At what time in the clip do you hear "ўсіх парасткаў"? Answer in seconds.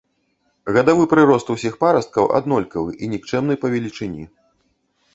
1.57-2.25